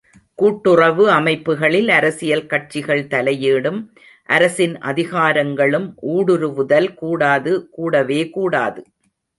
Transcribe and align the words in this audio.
கூட்டுறவு 0.35 1.03
அமைப்புகளில் 1.11 1.89
அரசியல் 1.89 2.45
கட்சிகள் 2.45 3.03
தலையீடும், 3.07 3.79
அரசின் 4.29 4.75
அதிகாரங்களும் 4.81 5.87
ஊடுருவுதல் 6.15 6.93
கூடாது 6.93 7.69
கூடவே 7.69 8.21
கூடாது. 8.29 8.81